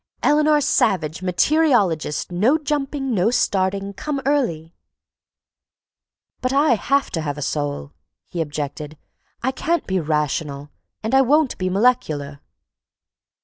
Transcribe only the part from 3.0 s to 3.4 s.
no